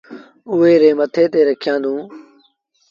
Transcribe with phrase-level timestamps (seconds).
[0.51, 2.03] اُئي ري مٿي تي رکيآندونٚ